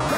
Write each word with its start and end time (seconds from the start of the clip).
Selamat 0.00 0.16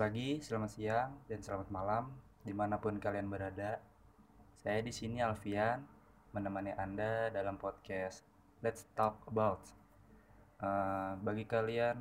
pagi, 0.00 0.40
selamat 0.40 0.70
siang, 0.72 1.12
dan 1.28 1.44
selamat 1.44 1.68
malam 1.68 2.08
di 2.40 2.56
mana 2.56 2.80
pun 2.80 2.96
kalian 2.96 3.28
berada. 3.28 3.76
Saya 4.56 4.80
di 4.80 4.96
sini 4.96 5.20
Alfian 5.20 5.84
menemani 6.32 6.72
Anda 6.72 7.28
dalam 7.28 7.60
podcast 7.60 8.24
Let's 8.64 8.88
Talk 8.96 9.28
About. 9.28 9.60
Eh, 10.56 11.20
bagi 11.20 11.44
kalian 11.44 12.00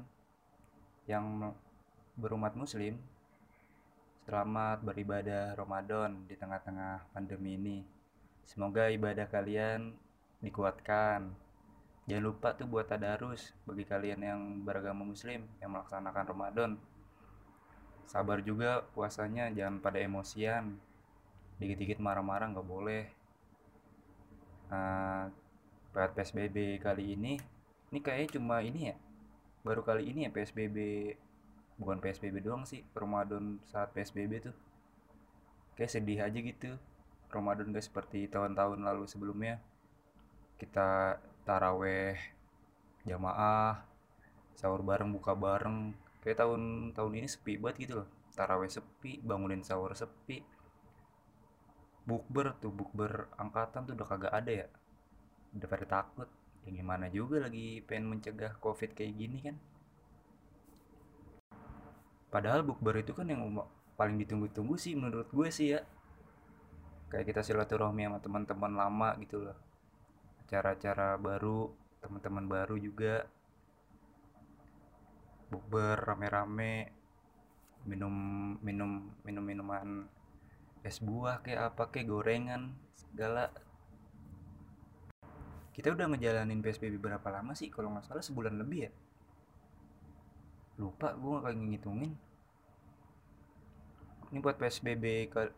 yang 1.11 1.51
berumat 2.15 2.55
Muslim, 2.55 3.10
selamat 4.21 4.85
beribadah 4.85 5.57
Ramadan 5.57 6.29
di 6.29 6.37
tengah-tengah 6.37 7.09
pandemi 7.09 7.57
ini. 7.57 7.79
Semoga 8.45 8.89
ibadah 8.93 9.25
kalian 9.25 9.97
dikuatkan. 10.45 11.33
Jangan 12.05 12.23
lupa 12.25 12.53
tuh 12.53 12.69
buat 12.69 12.85
tadarus 12.85 13.53
bagi 13.65 13.85
kalian 13.85 14.21
yang 14.21 14.41
beragama 14.61 15.05
Muslim 15.05 15.45
yang 15.57 15.73
melaksanakan 15.73 16.25
Ramadan 16.29 16.71
sabar 18.11 18.43
juga 18.43 18.83
puasanya 18.91 19.47
jangan 19.55 19.79
pada 19.79 20.03
emosian 20.03 20.75
dikit-dikit 21.63 22.03
marah-marah 22.03 22.51
nggak 22.51 22.67
boleh 22.67 23.07
uh, 24.67 25.31
PSBB 25.95 26.83
kali 26.83 27.15
ini 27.15 27.39
ini 27.87 27.99
kayaknya 28.03 28.35
cuma 28.35 28.59
ini 28.59 28.91
ya 28.91 28.95
baru 29.63 29.79
kali 29.79 30.11
ini 30.11 30.27
ya 30.27 30.29
PSBB 30.35 30.77
bukan 31.81 31.97
PSBB 31.97 32.45
doang 32.45 32.61
sih 32.61 32.85
Ramadan 32.93 33.57
saat 33.65 33.89
PSBB 33.97 34.45
tuh. 34.45 34.55
Kayak 35.73 35.91
sedih 35.97 36.21
aja 36.21 36.37
gitu 36.37 36.77
Ramadan 37.33 37.73
gak 37.73 37.87
seperti 37.87 38.29
tahun-tahun 38.29 38.85
lalu 38.85 39.09
sebelumnya. 39.09 39.57
Kita 40.61 41.17
taraweh 41.41 42.19
jamaah 43.07 43.81
sahur 44.53 44.85
bareng 44.85 45.09
buka 45.09 45.33
bareng. 45.33 45.97
Kayak 46.21 46.45
tahun 46.45 46.93
tahun 46.93 47.11
ini 47.17 47.27
sepi 47.31 47.57
banget 47.57 47.89
gitu 47.89 47.93
loh. 48.03 48.07
Taraweh 48.37 48.69
sepi 48.69 49.17
bangunin 49.23 49.65
sahur 49.65 49.97
sepi. 49.97 50.45
Bukber 52.05 52.53
tuh 52.61 52.69
bukber 52.69 53.31
angkatan 53.39 53.89
tuh 53.89 53.97
udah 53.97 54.07
kagak 54.07 54.33
ada 54.35 54.51
ya. 54.51 54.67
Udah 55.57 55.67
pada 55.71 55.85
takut. 55.87 56.29
Ya 56.61 56.69
gimana 56.77 57.09
juga 57.09 57.41
lagi 57.41 57.81
pengen 57.81 58.13
mencegah 58.13 58.53
covid 58.61 58.93
kayak 58.93 59.17
gini 59.17 59.41
kan 59.41 59.57
padahal 62.31 62.63
bukber 62.63 63.03
itu 63.03 63.11
kan 63.11 63.27
yang 63.27 63.43
paling 63.99 64.15
ditunggu-tunggu 64.17 64.79
sih 64.79 64.95
menurut 64.95 65.27
gue 65.29 65.49
sih 65.51 65.75
ya. 65.75 65.83
Kayak 67.11 67.27
kita 67.35 67.41
silaturahmi 67.43 68.07
sama 68.07 68.17
teman-teman 68.23 68.71
lama 68.71 69.09
gitu 69.19 69.43
loh. 69.43 69.57
Acara-acara 70.47 71.19
baru 71.19 71.69
teman-teman 71.99 72.47
baru 72.47 72.79
juga. 72.79 73.27
Bukber 75.51 75.99
rame-rame. 75.99 76.95
Minum 77.83 78.15
minum 78.63 79.11
minum 79.27 79.43
minuman 79.43 80.07
es 80.81 80.97
buah 81.03 81.43
kayak 81.43 81.75
apa 81.75 81.91
kayak 81.91 82.07
gorengan 82.07 82.73
segala. 82.95 83.51
Kita 85.75 85.91
udah 85.91 86.07
ngejalanin 86.15 86.63
PSBB 86.63 86.95
berapa 86.97 87.27
lama 87.27 87.51
sih? 87.53 87.67
Kalau 87.67 87.91
nggak 87.91 88.07
salah 88.07 88.23
sebulan 88.23 88.55
lebih 88.55 88.87
ya 88.87 88.91
lupa 90.79 91.15
gue 91.15 91.29
nggak 91.31 91.43
kayak 91.43 91.57
ngitungin 91.57 92.11
ini 94.31 94.37
buat 94.39 94.55
PSBB 94.55 95.05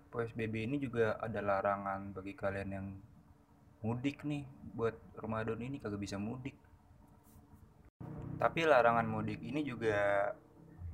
PSBB 0.09 0.53
ini 0.65 0.77
juga 0.81 1.21
ada 1.21 1.39
larangan 1.41 2.09
bagi 2.15 2.33
kalian 2.33 2.69
yang 2.73 2.87
mudik 3.85 4.25
nih 4.25 4.47
buat 4.73 4.97
Ramadan 5.19 5.61
ini 5.61 5.77
kagak 5.77 6.01
bisa 6.01 6.17
mudik 6.17 6.57
tapi 8.41 8.65
larangan 8.65 9.05
mudik 9.05 9.39
ini 9.45 9.61
juga 9.61 10.33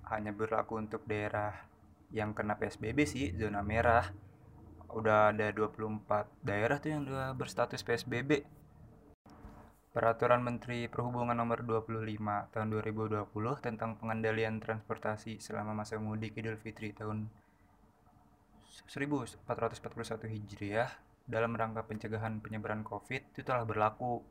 hanya 0.09 0.33
berlaku 0.33 0.81
untuk 0.81 1.05
daerah 1.05 1.53
yang 2.09 2.33
kena 2.33 2.57
PSBB 2.57 3.05
sih, 3.05 3.25
zona 3.37 3.61
merah. 3.61 4.09
Udah 4.89 5.29
ada 5.29 5.53
24 5.53 6.25
daerah 6.41 6.81
tuh 6.81 6.89
yang 6.89 7.05
udah 7.05 7.37
berstatus 7.37 7.85
PSBB. 7.85 8.41
Peraturan 9.89 10.45
Menteri 10.45 10.85
Perhubungan 10.85 11.33
Nomor 11.33 11.65
25 11.65 12.21
Tahun 12.53 12.67
2020 12.69 13.25
tentang 13.57 13.97
pengendalian 13.97 14.61
transportasi 14.61 15.41
selama 15.41 15.81
masa 15.81 15.97
mudik 15.97 16.37
Idul 16.37 16.61
Fitri 16.61 16.93
tahun 16.93 17.25
1441 18.85 19.49
Hijriah 20.29 20.93
dalam 21.25 21.57
rangka 21.57 21.89
pencegahan 21.89 22.37
penyebaran 22.37 22.85
COVID 22.85 23.33
itu 23.33 23.41
telah 23.41 23.65
berlaku. 23.65 24.21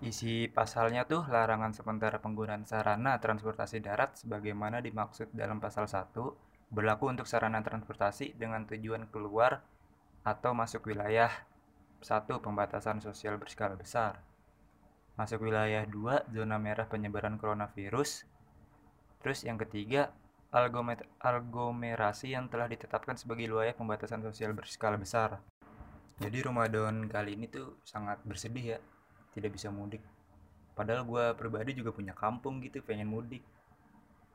Isi 0.00 0.48
pasalnya 0.48 1.04
tuh 1.04 1.28
larangan 1.28 1.76
sementara 1.76 2.16
penggunaan 2.16 2.64
sarana 2.64 3.20
transportasi 3.20 3.84
darat 3.84 4.16
sebagaimana 4.16 4.80
dimaksud 4.80 5.28
dalam 5.36 5.60
pasal 5.60 5.84
1 5.84 6.72
berlaku 6.72 7.12
untuk 7.12 7.28
sarana 7.28 7.60
transportasi 7.60 8.32
dengan 8.40 8.64
tujuan 8.64 9.12
keluar 9.12 9.60
atau 10.24 10.56
masuk 10.56 10.88
wilayah 10.88 11.28
1. 12.02 12.26
Pembatasan 12.42 12.98
sosial 12.98 13.38
berskala 13.38 13.78
besar 13.78 14.18
Masuk 15.14 15.46
wilayah 15.46 15.86
2. 15.86 16.34
Zona 16.34 16.58
merah 16.58 16.90
penyebaran 16.90 17.38
coronavirus 17.38 18.26
Terus 19.22 19.46
yang 19.46 19.56
ketiga 19.56 20.10
aglomerasi 20.52 22.36
yang 22.36 22.50
telah 22.52 22.68
ditetapkan 22.68 23.16
sebagai 23.16 23.48
wilayah 23.48 23.72
pembatasan 23.72 24.20
sosial 24.20 24.52
berskala 24.52 25.00
besar 25.00 25.40
jadi 26.20 26.44
Ramadan 26.44 27.08
kali 27.08 27.40
ini 27.40 27.48
tuh 27.48 27.80
sangat 27.88 28.20
bersedih 28.22 28.76
ya 28.76 28.78
tidak 29.32 29.56
bisa 29.56 29.72
mudik 29.72 30.04
padahal 30.76 31.08
gue 31.08 31.24
pribadi 31.40 31.72
juga 31.72 31.96
punya 31.96 32.12
kampung 32.12 32.60
gitu 32.60 32.84
pengen 32.84 33.08
mudik 33.08 33.40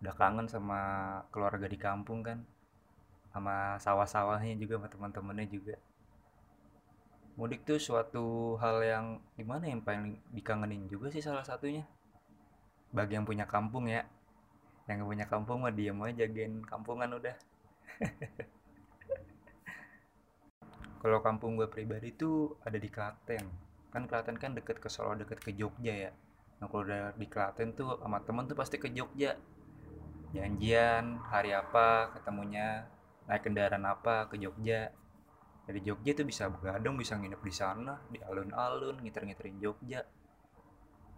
udah 0.02 0.14
kangen 0.18 0.50
sama 0.50 0.80
keluarga 1.30 1.70
di 1.70 1.78
kampung 1.78 2.26
kan 2.26 2.42
sama 3.30 3.78
sawah-sawahnya 3.78 4.58
juga 4.58 4.82
sama 4.82 4.90
teman-temannya 4.90 5.48
juga 5.54 5.78
mudik 7.38 7.70
tuh 7.70 7.78
suatu 7.78 8.58
hal 8.58 8.82
yang 8.82 9.06
gimana 9.38 9.70
yang 9.70 9.86
paling 9.86 10.18
dikangenin 10.34 10.90
juga 10.90 11.14
sih 11.14 11.22
salah 11.22 11.46
satunya? 11.46 11.86
Bagi 12.90 13.14
yang 13.14 13.30
punya 13.30 13.46
kampung 13.46 13.86
ya. 13.86 14.02
Yang 14.90 15.06
punya 15.06 15.26
kampung 15.30 15.62
mah 15.62 15.70
diam 15.70 16.02
aja 16.02 16.26
jagain 16.26 16.66
kampungan 16.66 17.14
udah. 17.14 17.38
Kalau 21.02 21.22
kampung 21.22 21.62
gue 21.62 21.70
pribadi 21.70 22.10
tuh 22.18 22.58
ada 22.66 22.82
di 22.82 22.90
Klaten. 22.90 23.46
Kan 23.94 24.10
Klaten 24.10 24.42
kan 24.42 24.58
deket 24.58 24.82
ke 24.82 24.90
Solo 24.90 25.14
deket 25.14 25.38
ke 25.38 25.54
Jogja 25.54 25.94
ya. 25.94 26.12
Nah 26.58 26.66
kalau 26.66 26.90
udah 26.90 27.14
di 27.14 27.30
Klaten 27.30 27.78
tuh 27.78 28.02
sama 28.02 28.18
temen 28.26 28.50
tuh 28.50 28.58
pasti 28.58 28.82
ke 28.82 28.90
Jogja. 28.90 29.38
Janjian 30.34 31.22
hari 31.30 31.54
apa 31.54 32.18
ketemunya 32.18 32.90
naik 33.30 33.46
kendaraan 33.46 33.86
apa 33.86 34.26
ke 34.26 34.42
Jogja 34.42 34.90
dari 35.68 35.84
Jogja 35.84 36.16
tuh 36.16 36.24
bisa 36.24 36.48
begadang 36.48 36.96
bisa 36.96 37.20
nginep 37.20 37.44
di 37.44 37.52
sana 37.52 38.00
di 38.08 38.24
alun-alun 38.24 39.04
ngiter-ngiterin 39.04 39.60
Jogja. 39.60 40.00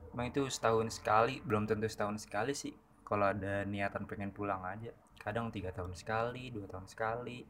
Emang 0.09 0.33
itu 0.33 0.41
setahun 0.49 0.89
sekali 0.89 1.37
belum 1.45 1.69
tentu 1.69 1.85
setahun 1.85 2.25
sekali 2.25 2.57
sih. 2.57 2.73
Kalau 3.05 3.29
ada 3.29 3.61
niatan 3.69 4.09
pengen 4.09 4.33
pulang 4.33 4.65
aja. 4.65 4.89
Kadang 5.21 5.53
tiga 5.53 5.69
tahun 5.69 5.93
sekali 5.93 6.49
dua 6.49 6.65
tahun 6.65 6.89
sekali. 6.89 7.45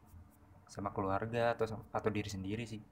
Sama 0.68 0.92
keluarga 0.92 1.56
atau 1.56 1.80
atau 1.88 2.10
diri 2.12 2.28
sendiri 2.28 2.68
sih. 2.68 2.84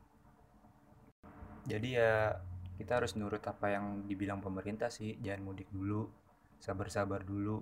Jadi 1.68 2.00
ya 2.00 2.32
kita 2.80 3.04
harus 3.04 3.12
nurut 3.12 3.44
apa 3.44 3.76
yang 3.76 4.08
dibilang 4.08 4.40
pemerintah 4.40 4.88
sih. 4.88 5.20
Jangan 5.20 5.52
mudik 5.52 5.68
dulu 5.68 6.08
sabar-sabar 6.56 7.28
dulu. 7.28 7.60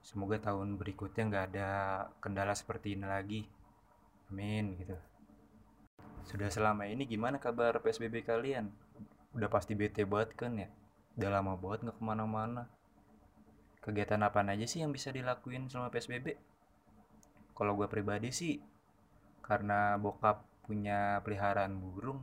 Semoga 0.00 0.40
tahun 0.40 0.80
berikutnya 0.80 1.28
nggak 1.28 1.44
ada 1.52 1.70
kendala 2.24 2.56
seperti 2.56 2.96
ini 2.96 3.04
lagi. 3.04 3.44
Amin 4.32 4.72
gitu 4.80 4.96
sudah 6.28 6.52
selama 6.52 6.84
ini 6.84 7.08
gimana 7.08 7.40
kabar 7.40 7.80
PSBB 7.80 8.20
kalian? 8.20 8.68
Udah 9.32 9.48
pasti 9.48 9.72
bete 9.72 10.04
banget 10.04 10.36
kan 10.36 10.52
ya? 10.60 10.68
Udah 11.16 11.40
lama 11.40 11.56
banget 11.56 11.88
nggak 11.88 11.96
ke 11.96 12.04
mana-mana. 12.04 12.68
Kegiatan 13.80 14.20
apa 14.20 14.44
aja 14.44 14.68
sih 14.68 14.84
yang 14.84 14.92
bisa 14.92 15.08
dilakuin 15.08 15.72
selama 15.72 15.88
PSBB 15.88 16.36
kalau 17.56 17.74
gue 17.74 17.88
pribadi 17.90 18.28
sih 18.30 18.60
karena 19.42 19.96
bokap 19.96 20.44
punya 20.68 21.18
peliharaan 21.24 21.80
burung 21.80 22.22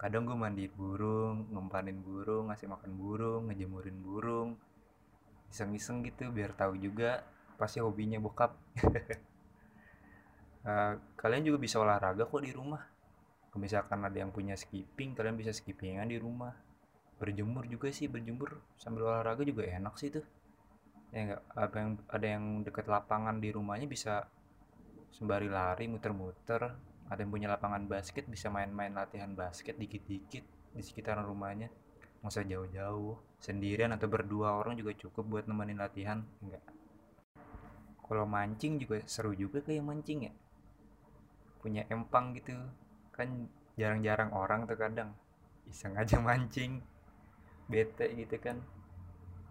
kadang 0.00 0.24
gue 0.24 0.34
mandi 0.34 0.66
burung 0.66 1.46
ngumpanin 1.52 2.00
burung 2.00 2.48
ngasih 2.48 2.72
makan 2.72 2.92
burung 2.96 3.52
ngejemurin 3.52 4.00
burung. 4.00 4.56
Iseng-iseng 5.52 6.00
gitu 6.08 6.32
biar 6.32 6.56
tahu 6.56 6.80
juga 6.80 7.20
pasti 7.60 7.84
hobinya 7.84 8.16
bokap. 8.16 8.56
Uh, 10.64 10.96
kalian 11.20 11.44
juga 11.44 11.60
bisa 11.60 11.76
olahraga 11.76 12.24
kok 12.24 12.40
di 12.40 12.52
rumah 12.56 12.95
misalkan 13.56 14.04
ada 14.04 14.16
yang 14.16 14.30
punya 14.30 14.54
skipping 14.54 15.16
kalian 15.16 15.36
bisa 15.36 15.52
skippingan 15.52 16.08
di 16.08 16.20
rumah. 16.20 16.52
Berjemur 17.16 17.64
juga 17.66 17.88
sih 17.90 18.06
berjemur 18.12 18.60
sambil 18.76 19.08
olahraga 19.08 19.42
juga 19.42 19.64
enak 19.64 19.94
sih 19.96 20.12
tuh. 20.12 20.24
Ya 21.10 21.20
enggak 21.26 21.42
apa 21.56 21.76
yang 21.80 21.90
ada 22.12 22.26
yang 22.26 22.44
deket 22.62 22.86
lapangan 22.86 23.40
di 23.40 23.48
rumahnya 23.50 23.88
bisa 23.88 24.28
sembari 25.10 25.48
lari 25.48 25.88
muter-muter. 25.88 26.76
Ada 27.06 27.22
yang 27.22 27.30
punya 27.30 27.48
lapangan 27.48 27.86
basket 27.88 28.26
bisa 28.28 28.52
main-main 28.52 28.92
latihan 28.92 29.32
basket 29.32 29.78
dikit-dikit 29.80 30.44
di 30.76 30.82
sekitaran 30.84 31.24
rumahnya. 31.24 31.72
Nggak 32.20 32.32
usah 32.32 32.44
jauh-jauh 32.44 33.14
sendirian 33.40 33.94
atau 33.96 34.10
berdua 34.10 34.58
orang 34.58 34.76
juga 34.76 34.92
cukup 34.96 35.24
buat 35.24 35.44
nemenin 35.46 35.78
latihan 35.78 36.24
enggak 36.42 36.64
kalau 38.06 38.22
mancing 38.22 38.78
juga 38.78 39.02
seru 39.04 39.34
juga 39.34 39.58
kayak 39.66 39.82
mancing 39.82 40.30
ya. 40.30 40.32
Punya 41.58 41.82
empang 41.90 42.38
gitu 42.38 42.54
kan 43.16 43.48
jarang-jarang 43.80 44.32
orang 44.32 44.68
tuh 44.68 44.76
kadang 44.76 45.16
iseng 45.68 45.96
aja 45.96 46.20
mancing 46.26 46.80
bete 47.66 48.12
gitu 48.14 48.36
kan. 48.38 48.62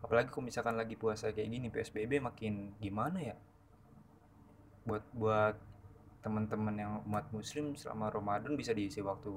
Apalagi 0.01 0.29
kalau 0.29 0.45
misalkan 0.45 0.77
lagi 0.77 0.95
puasa 0.95 1.33
kayak 1.33 1.49
gini 1.49 1.67
PSBB 1.73 2.21
makin 2.21 2.77
gimana 2.77 3.19
ya? 3.21 3.35
Buat 4.85 5.05
buat 5.17 5.55
teman-teman 6.21 6.75
yang 6.77 6.93
umat 7.05 7.29
muslim 7.33 7.77
selama 7.77 8.09
Ramadan 8.09 8.57
bisa 8.57 8.73
diisi 8.73 9.01
waktu 9.01 9.33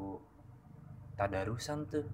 tadarusan 1.17 1.89
tuh. 1.89 2.07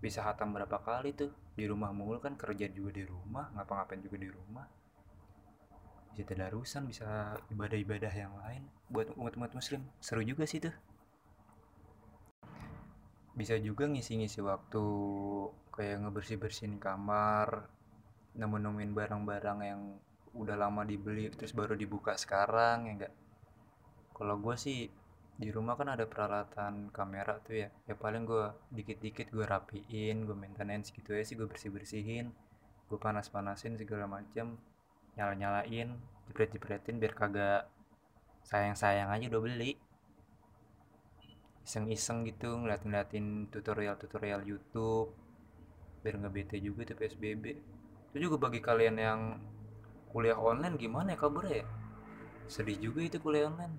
Bisa 0.00 0.24
hatam 0.24 0.56
berapa 0.56 0.80
kali 0.80 1.12
tuh 1.12 1.28
di 1.52 1.68
rumah 1.68 1.92
mulu 1.92 2.24
kan 2.24 2.32
kerja 2.32 2.72
juga 2.72 2.96
di 2.96 3.04
rumah 3.04 3.52
ngapa-ngapain 3.52 4.00
juga 4.00 4.16
di 4.16 4.32
rumah. 4.32 4.64
Bisa 6.16 6.24
tadarusan 6.24 6.88
bisa 6.88 7.36
ibadah-ibadah 7.52 8.12
yang 8.16 8.32
lain. 8.40 8.64
Buat 8.88 9.12
umat-umat 9.20 9.52
muslim 9.52 9.84
seru 10.00 10.24
juga 10.24 10.48
sih 10.48 10.64
tuh 10.64 10.72
bisa 13.40 13.56
juga 13.56 13.88
ngisi-ngisi 13.88 14.44
waktu 14.44 14.84
kayak 15.72 16.04
ngebersih-bersihin 16.04 16.76
kamar 16.76 17.64
nemu-nemuin 18.36 18.92
barang-barang 18.92 19.58
yang 19.64 19.80
udah 20.36 20.54
lama 20.60 20.84
dibeli 20.84 21.32
terus 21.32 21.56
baru 21.56 21.74
dibuka 21.74 22.14
sekarang 22.20 22.86
ya 22.86 22.92
enggak 22.94 23.14
kalau 24.12 24.36
gue 24.36 24.54
sih 24.60 24.92
di 25.40 25.48
rumah 25.48 25.72
kan 25.72 25.88
ada 25.88 26.04
peralatan 26.04 26.92
kamera 26.92 27.40
tuh 27.40 27.64
ya. 27.64 27.72
Ya 27.88 27.96
paling 27.96 28.28
gue 28.28 28.52
dikit-dikit 28.76 29.32
gue 29.32 29.48
rapiin 29.48 30.28
gue 30.28 30.36
maintenance 30.36 30.92
gitu 30.92 31.16
ya 31.16 31.24
sih 31.24 31.32
gue 31.40 31.48
bersih-bersihin 31.48 32.28
gue 32.92 32.98
panas-panasin 33.00 33.80
segala 33.80 34.04
macam 34.04 34.60
nyala-nyalain 35.16 35.96
jepret-jepretin 36.28 37.00
biar 37.00 37.16
kagak 37.16 37.64
sayang-sayang 38.44 39.08
aja 39.08 39.32
udah 39.32 39.40
beli 39.40 39.80
iseng-iseng 41.70 42.26
gitu 42.26 42.50
ngeliat-ngeliatin 42.58 43.46
tutorial-tutorial 43.54 44.42
YouTube 44.42 45.14
biar 46.02 46.18
nggak 46.18 46.34
bete 46.34 46.56
juga 46.58 46.82
tuh 46.82 46.98
PSBB 46.98 47.44
itu 48.10 48.26
juga 48.26 48.50
bagi 48.50 48.58
kalian 48.58 48.96
yang 48.98 49.20
kuliah 50.10 50.34
online 50.34 50.74
gimana 50.74 51.14
ya 51.14 51.18
kabarnya 51.22 51.62
ya? 51.62 51.66
Sedih 52.50 52.74
juga 52.82 53.06
itu 53.06 53.22
kuliah 53.22 53.46
online. 53.46 53.78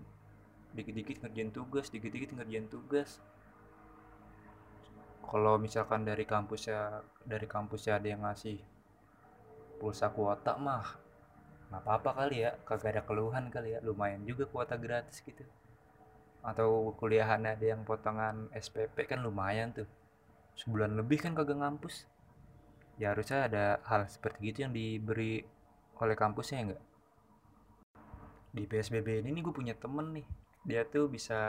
Dikit-dikit 0.71 1.19
ngerjain 1.19 1.51
tugas 1.51 1.91
dikit-dikit 1.91 2.31
ngerjain 2.39 2.71
tugas. 2.71 3.19
Kalau 5.27 5.59
misalkan 5.59 6.07
dari 6.07 6.23
kampusnya 6.23 7.03
dari 7.27 7.43
kampusnya 7.43 7.99
ada 7.99 8.07
yang 8.07 8.23
ngasih 8.23 8.63
pulsa 9.83 10.07
kuota 10.15 10.55
mah 10.55 10.95
nggak 11.67 11.83
apa-apa 11.83 12.23
kali 12.23 12.47
ya. 12.47 12.55
Kagak 12.63 12.95
ada 12.95 13.01
keluhan 13.03 13.51
kali 13.51 13.75
ya. 13.75 13.83
Lumayan 13.83 14.23
juga 14.23 14.47
kuota 14.47 14.79
gratis 14.79 15.19
gitu 15.19 15.43
atau 16.41 16.93
kuliahan 16.97 17.45
ada 17.45 17.61
yang 17.61 17.85
potongan 17.85 18.49
SPP 18.53 19.07
kan 19.09 19.21
lumayan 19.21 19.73
tuh. 19.73 19.89
Sebulan 20.57 20.97
lebih 20.97 21.21
kan 21.21 21.37
kagak 21.37 21.57
ngampus. 21.61 22.05
Ya 22.97 23.13
harusnya 23.13 23.47
ada 23.49 23.65
hal 23.87 24.05
seperti 24.09 24.53
itu 24.53 24.59
yang 24.65 24.73
diberi 24.73 25.41
oleh 26.01 26.17
kampusnya 26.17 26.57
ya 26.57 26.65
enggak 26.65 26.83
di 28.51 28.67
PSBB 28.67 29.23
ini 29.23 29.31
nih 29.31 29.41
gue 29.47 29.55
punya 29.55 29.75
temen 29.79 30.11
nih. 30.11 30.27
Dia 30.67 30.83
tuh 30.85 31.07
bisa 31.07 31.39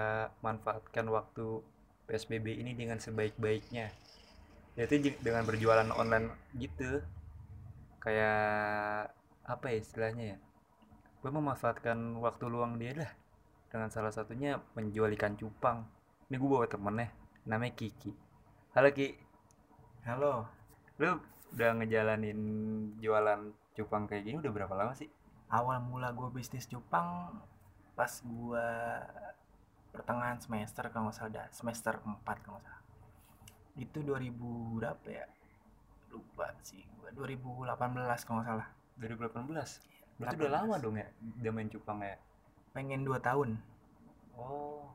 manfaatkan 0.41 1.05
waktu 1.11 1.61
PSBB 2.09 2.63
ini 2.63 2.73
dengan 2.73 3.03
sebaik-baiknya. 3.03 3.91
Dia 4.79 4.85
tuh 4.89 5.13
dengan 5.21 5.45
berjualan 5.45 5.91
online 5.93 6.33
gitu. 6.57 7.03
Kayak 8.01 9.13
apa 9.43 9.65
ya 9.69 9.77
istilahnya 9.83 10.25
ya? 10.35 10.39
Gue 11.21 11.31
memanfaatkan 11.31 12.19
waktu 12.23 12.45
luang 12.47 12.79
dia 12.79 12.95
lah 12.95 13.13
dengan 13.73 13.89
salah 13.89 14.13
satunya 14.13 14.61
menjual 14.77 15.09
ikan 15.17 15.33
cupang. 15.33 15.89
Ini 16.29 16.37
gue 16.37 16.45
bawa 16.45 16.69
temennya 16.69 17.09
namanya 17.49 17.73
Kiki. 17.73 18.13
Halo 18.77 18.93
Ki. 18.93 19.17
Halo. 20.05 20.45
Lu 21.01 21.17
udah 21.57 21.71
ngejalanin 21.81 22.41
jualan 23.01 23.49
cupang 23.73 24.05
kayak 24.05 24.29
gini 24.29 24.37
udah 24.45 24.53
berapa 24.53 24.77
lama 24.77 24.93
sih? 24.93 25.09
Awal 25.49 25.81
mula 25.89 26.13
gue 26.13 26.29
bisnis 26.37 26.69
cupang 26.69 27.33
pas 27.97 28.13
gue 28.13 28.69
pertengahan 29.89 30.37
semester 30.37 30.93
kalau 30.93 31.09
nggak 31.09 31.17
salah 31.17 31.49
semester 31.49 31.97
4 31.97 32.45
kalau 32.45 32.61
nggak 32.61 32.69
salah. 32.69 32.85
Itu 33.81 34.05
2000 34.05 34.37
berapa 34.77 35.07
ya? 35.09 35.25
Lupa 36.13 36.53
sih 36.61 36.85
gue 36.85 37.09
2018 37.17 37.73
kalau 38.29 38.37
nggak 38.37 38.49
salah. 38.53 38.69
2018 39.01 39.49
berarti 40.21 40.37
18. 40.37 40.45
udah 40.45 40.51
lama 40.53 40.75
dong 40.77 41.01
ya 41.01 41.09
dia 41.41 41.51
main 41.51 41.73
cupang 41.73 42.05
ya 42.05 42.21
pengen 42.73 43.05
2 43.05 43.21
tahun 43.21 43.61
oh 44.37 44.89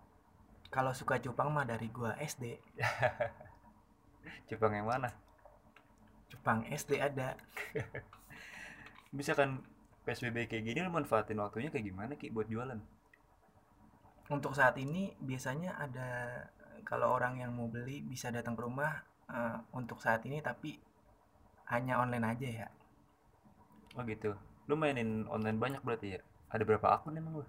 kalau 0.68 0.92
suka 0.92 1.22
cupang 1.22 1.50
mah 1.54 1.66
dari 1.66 1.88
gue 1.90 2.12
SD 2.22 2.58
cupang 4.50 4.74
yang 4.78 4.90
mana 4.90 5.10
cupang 6.28 6.68
SD 6.68 7.00
ada 7.00 7.40
bisa 9.18 9.32
kan 9.34 9.64
PSBB 10.08 10.48
kayak 10.48 10.64
gini 10.64 10.80
lu 10.80 10.88
manfaatin 10.88 11.36
waktunya 11.44 11.68
kayak 11.68 11.92
gimana 11.92 12.16
Ki 12.16 12.32
buat 12.32 12.48
jualan? 12.48 12.80
Untuk 14.32 14.56
saat 14.56 14.80
ini 14.80 15.12
biasanya 15.20 15.76
ada 15.76 16.08
kalau 16.88 17.12
orang 17.12 17.44
yang 17.44 17.52
mau 17.52 17.68
beli 17.68 18.00
bisa 18.00 18.32
datang 18.32 18.56
ke 18.56 18.64
rumah 18.64 19.04
uh, 19.28 19.60
untuk 19.76 20.00
saat 20.00 20.24
ini 20.24 20.40
tapi 20.40 20.80
hanya 21.68 22.00
online 22.00 22.24
aja 22.24 22.48
ya. 22.48 22.68
Oh 24.00 24.08
gitu. 24.08 24.32
Lu 24.72 24.80
mainin 24.80 25.28
online 25.28 25.60
banyak 25.60 25.84
berarti 25.84 26.16
ya? 26.16 26.22
Ada 26.48 26.64
berapa 26.64 26.88
akun 26.88 27.20
emang 27.20 27.44
lu? 27.44 27.46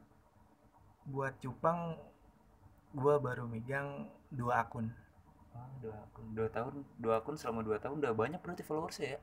Buat 1.08 1.40
cupang 1.40 1.96
gua 2.92 3.16
baru 3.16 3.48
megang 3.48 4.08
dua 4.28 4.64
akun. 4.64 4.92
Oh, 5.56 5.68
dua 5.80 5.96
akun. 6.04 6.24
Dua 6.36 6.48
tahun, 6.52 6.74
dua 7.00 7.14
akun 7.24 7.36
selama 7.40 7.64
dua 7.64 7.80
tahun 7.80 8.04
udah 8.04 8.12
banyak 8.12 8.40
berarti 8.44 8.62
followers 8.62 9.00
ya? 9.00 9.18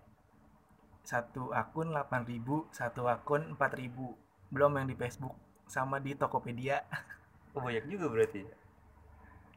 satu 1.05 1.53
akun 1.53 1.93
8000 1.93 2.41
satu 2.73 3.05
akun 3.05 3.53
4000 3.53 3.93
belum 4.49 4.71
yang 4.73 4.89
di 4.89 4.97
Facebook 4.97 5.37
sama 5.69 6.01
di 6.01 6.17
Tokopedia. 6.17 6.81
Oh 7.53 7.61
banyak 7.61 7.87
juga 7.87 8.09
berarti 8.11 8.43
ya? 8.43 8.55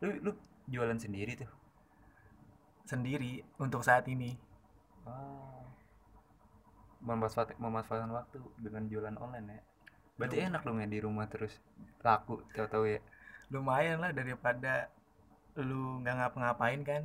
Lu 0.05 0.09
lu 0.23 0.31
jualan 0.69 1.01
sendiri 1.01 1.35
tuh? 1.35 1.51
Sendiri 2.85 3.43
untuk 3.59 3.83
saat 3.83 4.07
ini. 4.07 4.37
Oh 5.09 5.49
memanfaatkan 6.99 7.57
memanfaatkan 7.63 8.11
waktu 8.11 8.39
dengan 8.59 8.87
jualan 8.91 9.17
online 9.23 9.47
ya 9.55 9.61
berarti 10.19 10.43
Lumayan. 10.43 10.51
enak 10.53 10.63
dong 10.67 10.79
ya 10.83 10.89
di 10.91 10.99
rumah 10.99 11.27
terus 11.31 11.55
laku 12.03 12.43
tahu-tahu 12.53 12.85
ya. 12.99 13.01
Lumayan 13.55 14.03
lah 14.03 14.11
daripada 14.11 14.91
lu 15.57 16.03
nggak 16.03 16.15
ngapa-ngapain 16.19 16.83
kan. 16.83 17.03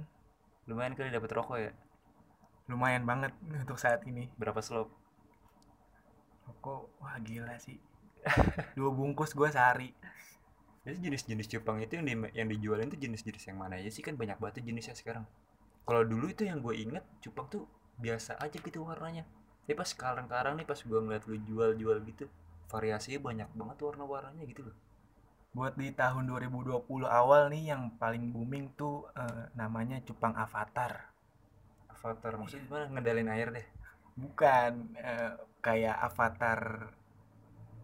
Lumayan 0.65 0.98
kali 0.98 1.13
dapat 1.13 1.32
rokok 1.32 1.58
ya? 1.62 1.72
Lumayan 2.67 3.05
banget 3.05 3.32
untuk 3.63 3.77
saat 3.77 4.01
ini. 4.10 4.34
Berapa 4.36 4.60
slop? 4.60 4.89
Rokok 6.50 6.89
wah 7.00 7.15
gila 7.22 7.55
sih. 7.62 7.77
Dua 8.77 8.89
bungkus 8.89 9.38
gue 9.38 9.48
sehari. 9.53 9.93
Jadi 10.84 11.00
jenis-jenis 11.00 11.48
cupang 11.48 11.79
itu 11.79 11.96
yang 11.96 12.05
di, 12.08 12.13
yang 12.36 12.48
dijualin 12.51 12.91
itu 12.91 13.00
jenis-jenis 13.08 13.53
yang 13.53 13.58
mana 13.62 13.79
ya 13.79 13.88
sih? 13.88 14.03
Kan 14.03 14.20
banyak 14.20 14.36
banget 14.41 14.67
jenisnya 14.67 14.98
sekarang. 14.98 15.24
Kalau 15.88 16.03
dulu 16.03 16.27
itu 16.27 16.43
yang 16.43 16.60
gue 16.60 16.75
inget 16.75 17.03
cupang 17.24 17.48
tuh 17.48 17.63
biasa 18.00 18.36
aja 18.41 18.58
gitu 18.60 18.84
warnanya. 18.84 19.24
Tapi 19.63 19.79
pas 19.79 19.88
sekarang-sekarang 19.88 20.60
nih 20.60 20.67
pas 20.67 20.75
gue 20.75 21.00
ngeliat 21.00 21.24
lu 21.24 21.39
jual-jual 21.39 21.98
gitu 22.03 22.27
variasinya 22.72 23.20
banyak 23.22 23.50
banget 23.53 23.77
warna-warnanya 23.82 24.43
gitu 24.50 24.62
loh. 24.67 24.77
Buat 25.53 25.77
di 25.77 25.93
tahun 25.93 26.25
2020 26.25 26.82
awal 27.05 27.53
nih 27.53 27.74
yang 27.75 27.93
paling 28.01 28.34
booming 28.34 28.74
tuh 28.74 29.05
uh, 29.13 29.50
namanya 29.53 30.01
cupang 30.01 30.34
avatar. 30.34 31.13
Avatar 31.93 32.34
maksudnya 32.41 32.65
gimana? 32.65 32.86
Ngendalin 32.89 33.29
air 33.29 33.48
deh. 33.53 33.67
Bukan 34.17 34.98
uh, 34.98 35.34
kayak 35.62 35.96
avatar 36.10 36.89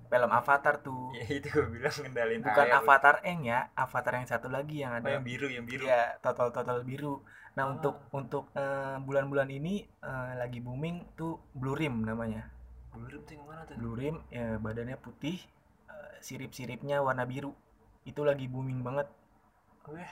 film 0.10 0.32
avatar 0.34 0.76
tuh. 0.82 1.14
Ya 1.18 1.26
itu 1.30 1.48
gue 1.54 1.70
bilang 1.70 1.94
ngendalin 1.94 2.42
bukan 2.42 2.66
air. 2.66 2.76
Avatar 2.82 3.16
eng 3.22 3.46
ya 3.46 3.70
avatar 3.78 4.14
yang 4.18 4.28
satu 4.28 4.50
lagi 4.50 4.82
yang 4.82 4.98
ada. 4.98 5.06
oh, 5.06 5.14
yang 5.22 5.26
biru 5.26 5.48
yang 5.54 5.66
biru. 5.70 5.86
Ya 5.86 6.18
total 6.26 6.50
total 6.50 6.82
biru. 6.82 7.22
Nah 7.54 7.70
oh. 7.70 7.78
untuk 7.78 7.96
untuk 8.10 8.50
uh, 8.58 8.98
bulan-bulan 9.06 9.54
ini 9.54 9.86
uh, 10.02 10.42
lagi 10.42 10.58
booming 10.58 11.14
tuh 11.14 11.38
blue 11.54 11.78
rim 11.78 12.02
namanya 12.02 12.59
blue 12.94 13.08
rim 13.10 13.22
tuh 13.26 13.34
yang 13.38 13.46
mana 13.48 13.62
tuh? 13.66 13.76
Blue 13.78 13.96
rim 13.96 14.16
ya 14.34 14.58
badannya 14.58 14.98
putih 15.00 15.38
uh, 15.90 16.18
sirip-siripnya 16.22 17.02
warna 17.04 17.24
biru. 17.24 17.54
Itu 18.08 18.26
lagi 18.26 18.50
booming 18.50 18.82
banget. 18.82 19.08
Oh 19.86 19.96
ya 19.96 20.10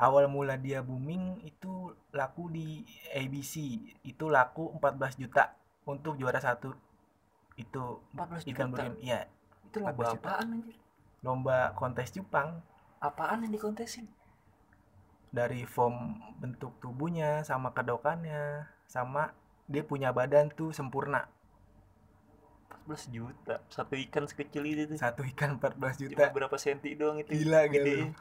awal 0.00 0.32
mula 0.32 0.56
dia 0.56 0.80
booming 0.80 1.44
itu 1.44 1.92
laku 2.16 2.48
di 2.48 2.80
ABC 3.12 3.76
itu 4.00 4.24
laku 4.32 4.72
14 4.80 5.20
juta 5.20 5.52
untuk 5.84 6.16
juara 6.16 6.40
satu. 6.40 6.72
Itu 7.60 8.00
14 8.16 8.48
ikan 8.56 8.72
juta. 8.72 8.88
burin 8.88 8.94
ya 9.04 9.28
itu 9.68 9.84
lomba 9.84 10.08
14 10.08 10.16
juta. 10.16 10.28
apaan 10.32 10.48
anjir? 10.56 10.76
Lomba 11.20 11.58
kontes 11.76 12.08
cupang 12.16 12.64
apaan 13.04 13.44
yang 13.44 13.52
dikontesin? 13.52 14.08
Dari 15.30 15.68
form 15.68 16.16
bentuk 16.40 16.80
tubuhnya 16.80 17.44
sama 17.44 17.76
kedokannya 17.76 18.66
sama 18.88 19.36
dia 19.68 19.84
punya 19.84 20.10
badan 20.10 20.50
tuh 20.50 20.72
sempurna 20.72 21.28
14 22.86 23.14
juta. 23.14 23.54
Satu 23.68 23.94
ikan 23.96 24.24
sekecil 24.24 24.64
itu 24.64 24.82
tuh. 24.94 24.96
Satu 24.96 25.22
ikan 25.34 25.58
14 25.58 25.76
cuma 25.76 25.90
juta. 25.96 26.24
Berapa 26.32 26.56
senti 26.56 26.96
doang 26.96 27.20
itu. 27.20 27.30
Gila 27.32 27.68
gede. 27.68 28.12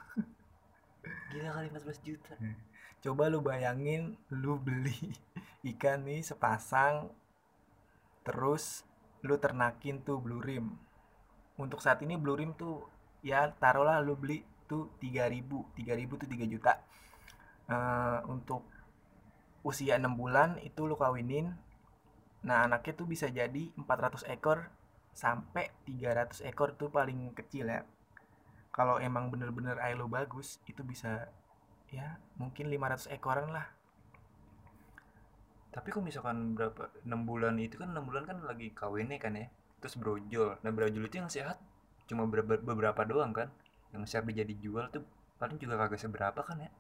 gila 1.32 1.50
kali 1.56 1.68
14 1.72 2.08
juta. 2.08 2.34
Coba 3.00 3.32
lu 3.32 3.40
bayangin 3.40 4.20
lu 4.34 4.60
beli 4.60 5.16
ikan 5.76 6.04
nih 6.04 6.20
sepasang 6.20 7.14
terus 8.28 8.84
lu 9.24 9.40
ternakin 9.40 10.04
tuh 10.04 10.20
blue 10.20 10.44
rim. 10.44 10.76
Untuk 11.56 11.80
saat 11.80 12.04
ini 12.04 12.20
blue 12.20 12.36
rim 12.36 12.56
tuh 12.56 12.88
ya 13.24 13.52
taruhlah 13.56 14.04
lu 14.04 14.20
beli 14.20 14.44
tuh 14.68 14.92
3000 15.02 15.80
3000 15.80 16.22
tuh 16.22 16.28
3 16.28 16.46
juta. 16.52 16.74
Eh, 17.70 18.20
untuk 18.28 18.68
usia 19.64 20.00
6 20.00 20.16
bulan 20.16 20.58
itu 20.64 20.88
lu 20.88 20.96
kawinin 20.96 21.52
nah 22.40 22.64
anaknya 22.64 22.94
tuh 22.96 23.08
bisa 23.08 23.28
jadi 23.28 23.72
400 23.76 24.24
ekor 24.32 24.72
sampai 25.12 25.68
300 25.84 26.48
ekor 26.48 26.76
tuh 26.80 26.88
paling 26.88 27.36
kecil 27.36 27.68
ya. 27.68 27.84
Kalau 28.72 29.02
emang 29.02 29.28
bener-bener 29.28 29.76
air 29.84 30.00
lu 30.00 30.08
bagus 30.08 30.64
itu 30.70 30.80
bisa 30.86 31.28
ya 31.92 32.16
mungkin 32.40 32.72
500 32.72 33.12
ekoran 33.12 33.52
lah. 33.52 33.68
Tapi 35.70 35.88
kok 35.92 36.02
misalkan 36.02 36.56
berapa 36.56 36.90
6 37.04 37.12
bulan 37.28 37.60
itu 37.60 37.76
kan 37.76 37.92
6 37.92 38.08
bulan 38.08 38.24
kan 38.24 38.38
lagi 38.46 38.72
kawinnya 38.72 39.20
kan 39.20 39.36
ya 39.36 39.52
terus 39.84 39.96
brojol. 40.00 40.60
Nah 40.64 40.72
brojol 40.72 41.04
itu 41.08 41.18
yang 41.20 41.32
sehat 41.32 41.60
cuma 42.10 42.26
beberapa, 42.26 43.04
doang 43.06 43.36
kan. 43.36 43.50
Yang 43.92 44.16
siap 44.16 44.24
dijadi 44.30 44.56
jual 44.58 44.88
tuh 44.94 45.04
paling 45.42 45.58
juga 45.58 45.76
kagak 45.76 46.00
seberapa 46.00 46.42
kan 46.42 46.58
ya. 46.62 46.72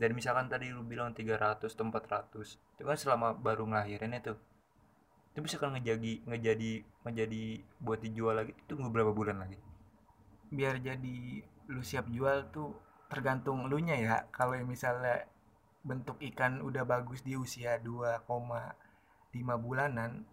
Dan 0.00 0.16
misalkan 0.16 0.48
tadi 0.48 0.72
lu 0.72 0.80
bilang 0.84 1.12
300 1.12 1.60
atau 1.60 1.84
400 1.84 2.56
itu 2.56 2.82
kan 2.82 2.96
selama 2.96 3.36
baru 3.36 3.68
ngelahirinnya 3.68 4.20
tuh 4.24 4.36
itu 5.30 5.38
bisa 5.46 5.62
kan 5.62 5.70
ngejadi 5.78 6.26
ngejadi 6.26 6.72
menjadi 7.06 7.42
buat 7.78 8.02
dijual 8.02 8.34
lagi 8.42 8.50
itu 8.50 8.74
tunggu 8.74 8.90
berapa 8.90 9.14
bulan 9.14 9.38
lagi. 9.38 9.54
Biar 10.50 10.82
jadi 10.82 11.46
lu 11.70 11.82
siap 11.86 12.10
jual 12.10 12.50
tuh 12.50 12.74
tergantung 13.06 13.70
lu 13.70 13.78
nya 13.78 13.94
ya. 13.94 14.16
Kalau 14.34 14.58
misalnya 14.66 15.30
bentuk 15.86 16.18
ikan 16.34 16.58
udah 16.60 16.82
bagus 16.82 17.22
di 17.22 17.38
usia 17.38 17.78
2,5 17.78 18.26
bulanan 19.62 20.26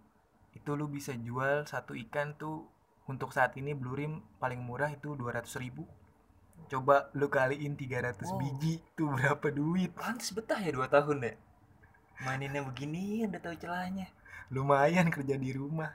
itu 0.52 0.70
lu 0.74 0.90
bisa 0.90 1.14
jual 1.14 1.62
satu 1.64 1.94
ikan 1.94 2.34
tuh 2.34 2.66
untuk 3.06 3.30
saat 3.30 3.54
ini 3.54 3.72
blue 3.72 3.94
rim 3.94 4.20
paling 4.42 4.58
murah 4.58 4.90
itu 4.90 5.14
200 5.14 5.46
ribu. 5.62 5.86
Coba 6.66 7.06
lu 7.14 7.30
kaliin 7.30 7.78
300 7.78 8.18
Wow. 8.18 8.38
biji 8.42 8.82
tuh 8.98 9.14
berapa 9.14 9.46
duit? 9.54 9.94
Pantes 9.94 10.34
betah 10.34 10.58
ya 10.58 10.74
2 10.74 10.90
tahun 10.90 11.18
ya. 11.22 11.34
Maininnya 12.26 12.66
begini 12.66 13.22
udah 13.30 13.38
tahu 13.38 13.54
celahnya 13.54 14.17
lumayan 14.48 15.12
kerja 15.12 15.36
di 15.36 15.50
rumah. 15.52 15.92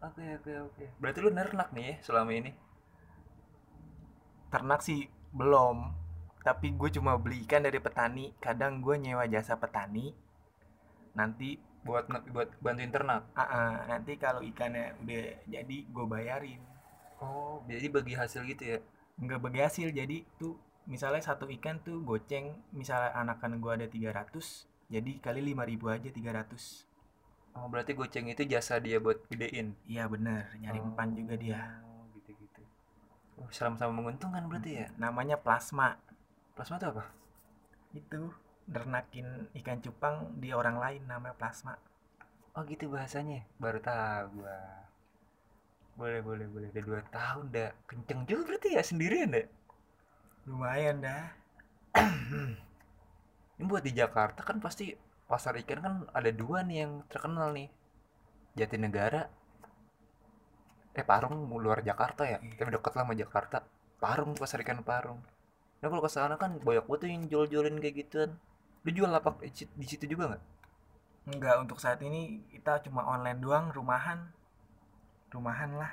Oke 0.00 0.24
oke 0.40 0.52
oke. 0.72 0.84
Berarti 1.00 1.18
lu 1.20 1.30
nernak 1.32 1.72
nih 1.72 1.84
ya 1.84 1.94
selama 2.04 2.30
ini? 2.32 2.52
Ternak 4.52 4.80
sih 4.80 5.08
belum. 5.32 5.92
Tapi 6.40 6.72
gue 6.78 6.90
cuma 6.94 7.18
beli 7.18 7.44
ikan 7.44 7.64
dari 7.64 7.80
petani. 7.82 8.32
Kadang 8.38 8.80
gue 8.80 8.96
nyewa 8.96 9.26
jasa 9.28 9.58
petani. 9.58 10.14
Nanti 11.16 11.58
buat 11.82 12.06
buat 12.30 12.54
bantuin 12.62 12.92
ternak? 12.92 13.28
Ah, 13.34 13.42
ah, 13.42 13.74
nanti 13.88 14.18
kalau 14.18 14.40
ikannya 14.42 14.96
udah 15.02 15.24
jadi 15.48 15.76
gue 15.86 16.06
bayarin. 16.06 16.62
Oh 17.20 17.64
jadi 17.66 17.88
bagi 17.88 18.14
hasil 18.14 18.44
gitu 18.46 18.62
ya? 18.62 18.78
Nggak 19.16 19.40
bagi 19.40 19.60
hasil 19.64 19.88
jadi 19.92 20.22
tuh 20.36 20.60
misalnya 20.86 21.18
satu 21.18 21.50
ikan 21.50 21.82
tuh 21.82 21.98
goceng 22.06 22.54
misalnya 22.70 23.10
anakan 23.18 23.58
gue 23.58 23.72
ada 23.74 23.86
300 23.90 24.30
jadi 24.86 25.18
kali 25.18 25.42
5000 25.50 25.98
aja 25.98 26.10
300 26.46 26.95
oh 27.56 27.66
berarti 27.72 27.96
goceng 27.96 28.28
itu 28.28 28.44
jasa 28.44 28.76
dia 28.78 29.00
buat 29.00 29.24
gedein? 29.32 29.72
Iya 29.88 30.06
bener 30.06 30.52
nyari 30.60 30.78
empan 30.78 31.16
juga 31.16 31.34
dia. 31.40 31.60
Oh, 31.82 32.04
gitu 32.14 32.30
gitu 32.36 32.62
oh, 33.40 33.48
sama-sama 33.48 33.96
menguntungkan 33.96 34.44
berarti 34.46 34.84
ya? 34.84 34.86
Namanya 35.00 35.40
plasma. 35.40 35.96
Plasma 36.52 36.76
itu 36.76 36.86
apa? 36.92 37.04
Itu 37.96 38.20
dernakin 38.68 39.50
ikan 39.62 39.80
cupang 39.80 40.36
di 40.36 40.52
orang 40.52 40.76
lain 40.76 41.02
namanya 41.08 41.34
plasma. 41.34 41.80
Oh 42.52 42.64
gitu 42.68 42.92
bahasanya? 42.92 43.44
Baru 43.56 43.80
tahu 43.80 44.44
gua. 44.44 44.60
Boleh 45.96 46.20
boleh 46.20 46.46
boleh. 46.48 46.68
Udah 46.72 46.84
dua 46.84 47.00
tahun 47.08 47.44
dah 47.52 47.72
kenceng 47.88 48.28
juga 48.28 48.52
berarti 48.52 48.76
ya 48.76 48.82
sendirian 48.84 49.32
deh 49.32 49.48
lumayan 50.46 51.02
dah 51.02 51.26
ini 53.58 53.66
buat 53.66 53.82
di 53.82 53.90
Jakarta 53.90 54.46
kan 54.46 54.62
pasti 54.62 54.94
pasar 55.30 55.54
ikan 55.62 55.78
kan 55.86 55.94
ada 56.18 56.30
dua 56.40 56.58
nih 56.68 56.78
yang 56.86 56.92
terkenal 57.10 57.48
nih 57.56 57.68
Jatinegara 58.58 59.22
eh 60.98 61.04
Parung 61.10 61.36
luar 61.64 61.78
Jakarta 61.88 62.22
ya 62.32 62.38
Iya. 62.40 62.56
tapi 62.58 62.70
dekat 62.74 62.92
lah 62.96 63.04
sama 63.04 63.14
Jakarta 63.22 63.56
Parung 64.02 64.32
pasar 64.40 64.58
ikan 64.64 64.80
Parung 64.90 65.20
nah 65.80 65.88
kalau 65.92 66.02
ke 66.06 66.10
sana 66.16 66.34
kan 66.42 66.50
banyak 66.66 66.84
banget 66.88 67.00
tuh 67.02 67.08
yang 67.12 67.22
jual-jualin 67.30 67.76
kayak 67.82 67.96
gituan 68.06 68.30
lu 68.84 68.90
jual 68.96 69.10
lapak 69.10 69.34
di 69.44 69.50
situ- 69.52 69.76
di 69.76 69.86
situ 69.90 70.04
juga 70.12 70.24
nggak 70.34 70.42
Enggak, 71.26 71.56
untuk 71.58 71.82
saat 71.82 71.98
ini 72.06 72.46
kita 72.54 72.86
cuma 72.86 73.02
online 73.02 73.42
doang, 73.42 73.74
rumahan. 73.74 74.30
Rumahan 75.34 75.74
lah. 75.74 75.90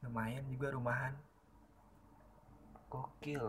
Lumayan 0.00 0.48
juga 0.48 0.72
rumahan. 0.72 1.12
gokil 2.92 3.44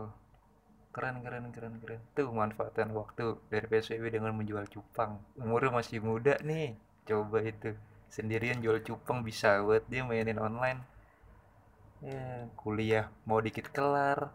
keren 0.94 1.18
keren 1.26 1.50
keren 1.50 1.74
keren. 1.82 2.00
Tuh 2.14 2.30
manfaatkan 2.30 2.94
waktu 2.94 3.34
dari 3.50 3.66
PSBB 3.66 4.14
dengan 4.14 4.30
menjual 4.38 4.70
cupang. 4.70 5.18
Umurnya 5.34 5.74
masih 5.74 5.98
muda 5.98 6.38
nih. 6.46 6.78
Coba 7.02 7.42
itu. 7.42 7.74
Sendirian 8.06 8.62
jual 8.62 8.78
cupang 8.86 9.26
bisa 9.26 9.58
buat 9.66 9.82
dia 9.90 10.06
mainin 10.06 10.38
online. 10.38 10.78
Ya 11.98 12.46
kuliah 12.54 13.10
mau 13.26 13.42
dikit 13.42 13.74
kelar. 13.74 14.30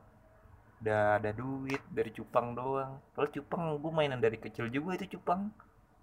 Udah 0.84 1.24
ada 1.24 1.32
duit 1.32 1.80
dari 1.88 2.12
cupang 2.12 2.52
doang. 2.52 3.00
Kalau 3.16 3.30
cupang 3.32 3.80
gue 3.80 3.92
mainan 3.96 4.20
dari 4.20 4.36
kecil 4.36 4.68
juga 4.68 5.00
itu 5.00 5.16
cupang. 5.16 5.48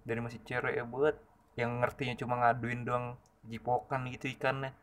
Dari 0.01 0.17
masih 0.17 0.41
cewek 0.41 0.73
ya 0.73 0.83
buat. 0.89 1.13
Yang 1.53 1.71
ngertinya 1.85 2.15
cuma 2.17 2.33
ngaduin 2.41 2.81
doang 2.81 3.05
jipokan 3.45 4.09
gitu 4.09 4.33
ikannya. 4.33 4.73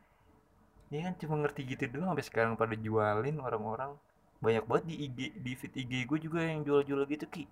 Ya 0.95 1.11
kan 1.11 1.19
cuma 1.19 1.43
ngerti 1.43 1.67
gitu 1.67 1.91
doang 1.91 2.15
sampai 2.15 2.27
sekarang 2.27 2.55
pada 2.55 2.79
jualin 2.79 3.43
orang-orang 3.43 3.99
banyak 4.45 4.65
banget 4.69 4.85
di 4.93 4.97
IG 5.09 5.19
di 5.41 5.53
feed 5.57 5.75
IG 5.75 5.93
gue 6.05 6.19
juga 6.21 6.45
yang 6.45 6.61
jual-jual 6.63 7.01
gitu 7.09 7.25
ki 7.27 7.45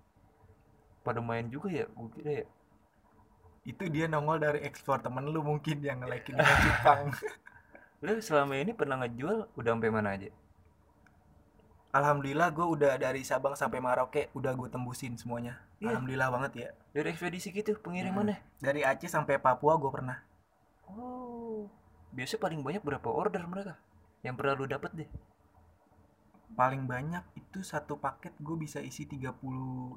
pada 1.01 1.19
main 1.19 1.49
juga 1.49 1.67
ya 1.73 1.85
gue 1.89 2.09
kira 2.13 2.31
ya 2.43 2.47
Itu 3.63 3.87
dia 3.87 4.11
nongol 4.11 4.43
dari 4.43 4.59
explore 4.67 4.99
temen 4.99 5.23
lu 5.23 5.39
mungkin 5.39 5.79
yang 5.79 6.03
ngelekin 6.03 6.35
ikan 6.35 6.59
cupang. 6.67 7.03
lu 8.03 8.19
selama 8.19 8.59
ini 8.59 8.75
pernah 8.75 8.99
ngejual 8.99 9.55
udah 9.55 9.71
sampai 9.73 9.89
mana 9.89 10.09
aja 10.13 10.29
Alhamdulillah 11.93 12.49
gue 12.49 12.65
udah 12.65 12.97
dari 12.97 13.21
Sabang 13.21 13.53
sampai 13.53 13.77
Merauke 13.77 14.33
udah 14.33 14.57
gue 14.57 14.65
tembusin 14.65 15.13
semuanya. 15.13 15.61
Iya. 15.77 15.93
Alhamdulillah 15.93 16.29
banget 16.33 16.51
ya. 16.57 16.69
dari 16.89 17.13
ekspedisi 17.13 17.53
gitu 17.53 17.77
pengirimannya 17.77 18.41
Dari 18.57 18.81
Aceh 18.81 19.05
sampai 19.07 19.37
Papua 19.37 19.77
gue 19.77 19.91
pernah. 19.93 20.17
oh 20.89 21.69
biasa 22.13 22.37
paling 22.37 22.61
banyak 22.61 22.85
berapa 22.85 23.09
order 23.09 23.41
mereka 23.49 23.73
yang 24.21 24.37
pernah 24.37 24.53
lu 24.53 24.69
dapet 24.69 24.93
deh 24.93 25.09
Paling 26.53 26.85
banyak 26.85 27.23
itu 27.33 27.65
satu 27.65 27.97
paket 27.97 28.33
gue 28.37 28.55
bisa 28.55 28.77
isi 28.77 29.09
30 29.09 29.33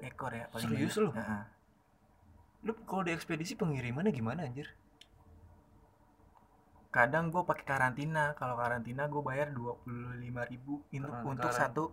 ekor 0.03 0.33
ya 0.33 0.49
paling 0.49 0.67
Serius 0.67 0.97
banyak. 0.97 1.05
lu? 1.05 1.11
Heeh. 1.13 1.43
lu 2.65 2.73
kalau 2.83 3.07
di 3.07 3.13
ekspedisi 3.15 3.55
pengirimannya 3.55 4.11
gimana 4.11 4.43
anjir 4.43 4.67
Kadang 6.91 7.29
gue 7.29 7.45
pakai 7.45 7.67
karantina. 7.69 8.33
Kalau 8.35 8.57
karantina 8.57 9.05
gue 9.05 9.21
bayar 9.21 9.53
25.000 9.53 10.49
ribu 10.49 10.81
untuk, 10.89 11.13
Ah, 11.13 11.23
untuk 11.29 11.53
satu 11.53 11.85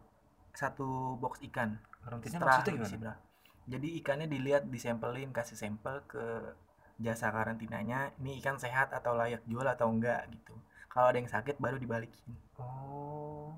satu 0.56 1.20
box 1.20 1.44
ikan. 1.52 1.76
karantina 2.00 2.40
Setelah 2.40 2.56
maksudnya 2.56 2.72
isi 2.72 2.96
gimana 2.96 3.02
berapa. 3.04 3.22
Jadi 3.64 3.88
ikannya 4.00 4.28
dilihat, 4.28 4.64
disempelin, 4.68 5.32
kasih 5.32 5.56
sampel 5.56 6.04
ke 6.08 6.24
jasa 7.00 7.32
karantinanya. 7.32 8.16
Ini 8.20 8.40
ikan 8.40 8.56
sehat 8.56 8.92
atau 8.96 9.16
layak 9.16 9.44
jual 9.44 9.68
atau 9.68 9.92
enggak 9.92 10.24
gitu. 10.32 10.56
Kalau 10.88 11.12
ada 11.12 11.18
yang 11.20 11.28
sakit 11.28 11.60
baru 11.60 11.76
dibalikin. 11.76 12.34
oh 12.58 13.52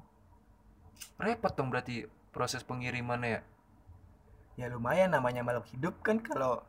repot 1.19 1.53
dong 1.55 1.71
berarti 1.71 2.07
proses 2.31 2.61
pengirimannya 2.63 3.39
ya 3.39 3.41
Ya 4.55 4.71
lumayan 4.71 5.11
namanya 5.11 5.43
makhluk 5.43 5.67
hidup 5.75 5.95
kan 5.99 6.23
kalau 6.23 6.63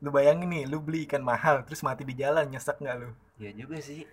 lu 0.00 0.08
bayangin 0.08 0.48
nih, 0.48 0.64
lu 0.64 0.80
beli 0.80 1.04
ikan 1.04 1.20
mahal 1.20 1.60
terus 1.68 1.84
mati 1.84 2.00
di 2.08 2.16
jalan 2.16 2.48
nyesek 2.48 2.80
nggak 2.80 2.96
lu? 2.96 3.12
Iya 3.36 3.52
juga 3.52 3.76
sih. 3.84 4.08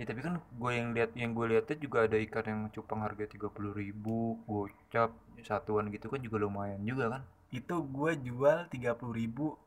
Ya 0.00 0.08
tapi 0.08 0.24
kan 0.24 0.40
gue 0.40 0.70
yang 0.72 0.96
lihat 0.96 1.12
yang 1.12 1.36
gue 1.36 1.52
lihatnya 1.52 1.76
juga 1.76 2.08
ada 2.08 2.16
ikan 2.16 2.44
yang 2.48 2.60
cupang 2.72 3.04
harga 3.04 3.28
30.000 3.28 3.76
ribu, 3.76 4.40
gocap, 4.48 5.12
satuan 5.44 5.92
gitu 5.92 6.08
kan 6.08 6.24
juga 6.24 6.40
lumayan 6.40 6.80
juga 6.80 7.12
kan. 7.12 7.22
Itu 7.52 7.84
gue 7.84 8.16
jual 8.16 8.72
30.000 8.72 9.12
ribu 9.12 9.60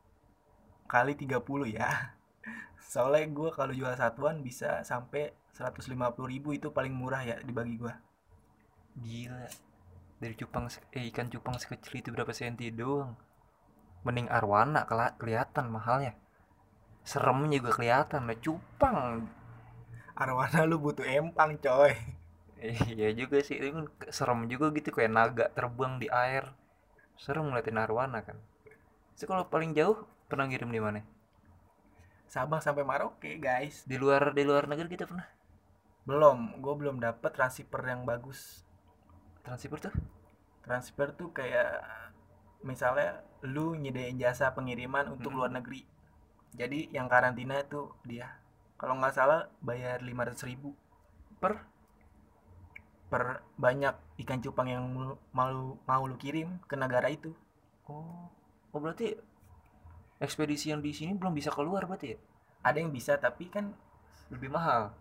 kali 0.90 1.14
30 1.14 1.70
ya. 1.70 2.10
soalnya 2.90 3.30
gue 3.30 3.48
kalau 3.54 3.70
jual 3.70 3.94
satuan 3.94 4.42
bisa 4.42 4.82
sampai 4.82 5.30
150.000 5.54 5.94
ribu 6.26 6.50
itu 6.50 6.74
paling 6.74 6.90
murah 6.90 7.22
ya 7.22 7.38
dibagi 7.46 7.78
gue 7.78 7.94
gila. 8.98 9.46
Dari 10.22 10.34
cupang 10.38 10.70
eh, 10.94 11.10
ikan 11.10 11.28
cupang 11.28 11.58
sekecil 11.58 12.00
itu 12.00 12.08
berapa 12.14 12.30
senti 12.30 12.70
doang? 12.70 13.18
Mending 14.06 14.30
arwana 14.30 14.86
kelihatan 15.18 15.68
mahalnya. 15.68 16.14
Seremnya 17.04 17.60
juga 17.60 17.76
kelihatan 17.76 18.30
lah 18.30 18.38
cupang. 18.38 19.28
Arwana 20.14 20.64
lu 20.64 20.78
butuh 20.78 21.04
empang 21.04 21.58
coy. 21.58 21.92
Eh, 22.64 22.78
iya 22.96 23.12
juga 23.12 23.44
sih 23.44 23.60
itu 23.60 23.76
kan 23.76 23.84
serem 24.08 24.48
juga 24.48 24.72
gitu 24.72 24.88
kayak 24.88 25.12
naga 25.12 25.46
terbang 25.52 26.00
di 26.00 26.08
air. 26.08 26.48
Serem 27.20 27.52
ngeliatin 27.52 27.76
arwana 27.76 28.24
kan. 28.24 28.40
Terus 29.12 29.28
kalau 29.28 29.44
paling 29.52 29.76
jauh 29.76 30.08
pernah 30.30 30.48
ngirim 30.48 30.72
di 30.72 30.80
mana? 30.80 31.04
Sabang 32.24 32.64
sampai 32.64 32.86
Maroke 32.86 33.36
guys. 33.36 33.84
Di 33.84 34.00
luar 34.00 34.32
di 34.32 34.42
luar 34.48 34.64
negeri 34.64 34.88
kita 34.88 35.04
pernah? 35.04 35.28
Belum 36.08 36.56
gue 36.56 36.74
belum 36.76 36.96
dapet 37.04 37.36
transfer 37.36 37.80
yang 37.84 38.08
bagus 38.08 38.64
transfer 39.44 39.78
tuh? 39.78 39.94
Transfer 40.64 41.08
tuh 41.12 41.30
kayak 41.36 41.84
misalnya 42.64 43.20
lu 43.44 43.76
nyediain 43.76 44.16
jasa 44.16 44.56
pengiriman 44.56 45.12
untuk 45.12 45.36
Mm-mm. 45.36 45.38
luar 45.44 45.52
negeri. 45.52 45.84
Jadi 46.56 46.88
yang 46.96 47.06
karantina 47.12 47.60
itu 47.60 47.92
dia. 48.08 48.40
Kalau 48.80 48.96
nggak 48.96 49.14
salah 49.14 49.52
bayar 49.60 50.00
500.000 50.00 50.48
ribu. 50.48 50.72
Per? 51.38 51.60
Per 53.12 53.22
banyak 53.60 53.94
ikan 54.24 54.40
cupang 54.40 54.72
yang 54.72 54.84
mau 55.36 55.76
mau 55.84 56.02
lu 56.08 56.16
kirim 56.16 56.64
ke 56.64 56.74
negara 56.74 57.12
itu. 57.12 57.36
Oh. 57.84 58.32
Oh 58.72 58.80
berarti 58.80 59.14
ekspedisi 60.18 60.72
yang 60.72 60.80
di 60.80 60.96
sini 60.96 61.12
belum 61.14 61.36
bisa 61.36 61.52
keluar 61.52 61.84
berarti 61.84 62.16
ya? 62.16 62.18
Ada 62.64 62.80
yang 62.80 62.90
bisa 62.90 63.20
tapi 63.20 63.52
kan 63.52 63.76
lebih 64.32 64.48
mahal? 64.48 64.96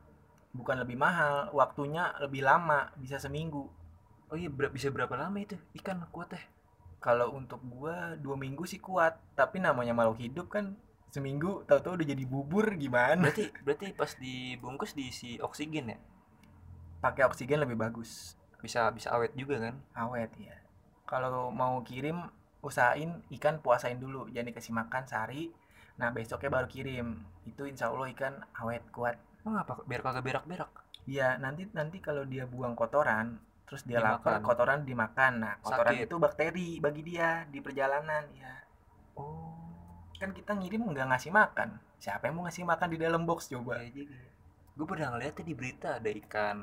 Bukan 0.53 0.83
lebih 0.83 0.99
mahal 0.99 1.49
waktunya 1.55 2.11
lebih 2.19 2.43
lama 2.45 2.91
bisa 2.99 3.17
seminggu 3.17 3.71
oh 4.33 4.37
iya 4.41 4.49
ber- 4.49 4.73
bisa 4.73 4.89
berapa 4.89 5.13
lama 5.13 5.37
itu? 5.37 5.53
Ikan 5.77 6.01
kuat 6.09 6.33
teh 6.33 6.43
kalau 6.97 7.37
untuk 7.37 7.61
gua 7.61 8.17
dua 8.17 8.33
minggu 8.33 8.65
sih 8.65 8.81
kuat. 8.81 9.13
Tapi 9.37 9.61
namanya 9.61 9.93
makhluk 9.93 10.17
hidup 10.25 10.49
kan 10.49 10.73
seminggu 11.13 11.61
tahu-tahu 11.69 12.01
udah 12.01 12.07
jadi 12.09 12.23
bubur 12.25 12.73
gimana? 12.73 13.21
Berarti 13.21 13.53
berarti 13.61 13.87
pas 13.93 14.11
dibungkus 14.17 14.97
diisi 14.97 15.37
oksigen 15.37 15.93
ya? 15.93 15.97
Pakai 17.05 17.29
oksigen 17.29 17.61
lebih 17.61 17.77
bagus. 17.77 18.33
Bisa 18.57 18.89
bisa 18.89 19.13
awet 19.13 19.37
juga 19.37 19.61
kan? 19.61 19.75
Awet 19.93 20.33
ya 20.41 20.57
kalau 21.05 21.53
mau 21.53 21.85
kirim 21.85 22.25
usahain 22.65 23.21
ikan 23.37 23.61
puasain 23.61 24.01
dulu. 24.01 24.25
Jangan 24.33 24.49
dikasih 24.49 24.73
makan 24.73 25.03
sehari. 25.05 25.53
Nah 26.01 26.09
besoknya 26.09 26.49
baru 26.49 26.65
kirim. 26.65 27.21
Itu 27.45 27.69
insya 27.69 27.93
Allah 27.93 28.09
ikan 28.17 28.33
awet 28.57 28.81
kuat. 28.89 29.21
Emang 29.45 29.61
apa 29.61 29.85
biar 29.85 30.01
kagak 30.01 30.25
berak-berak? 30.25 30.71
Ya 31.05 31.37
nanti 31.37 31.69
nanti 31.75 31.99
kalau 32.01 32.25
dia 32.25 32.47
buang 32.47 32.73
kotoran 32.73 33.37
terus 33.73 33.89
dia 33.89 33.97
lapar 33.97 34.37
Dimakan. 34.37 34.45
kotoran 34.45 34.79
dimakan. 34.85 35.33
Nah 35.41 35.53
kotoran 35.65 35.97
Sakit. 35.97 36.05
itu 36.05 36.15
bakteri 36.21 36.69
bagi 36.77 37.01
dia 37.01 37.41
di 37.49 37.57
perjalanan 37.57 38.21
ya. 38.37 38.53
Oh. 39.17 39.57
Kan 40.21 40.29
kita 40.29 40.53
ngirim 40.53 40.85
nggak 40.93 41.09
ngasih 41.09 41.33
makan. 41.33 41.81
Siapa 41.97 42.29
yang 42.29 42.37
mau 42.37 42.45
ngasih 42.45 42.69
makan 42.69 42.87
di 42.93 42.97
dalam 43.01 43.25
box 43.25 43.49
coba? 43.49 43.81
Iya 43.81 44.05
juga. 44.05 44.21
Gue 44.77 44.85
pernah 44.85 45.17
ngeliat 45.17 45.41
di 45.41 45.53
berita 45.57 45.97
ada 45.97 46.05
ikan 46.05 46.57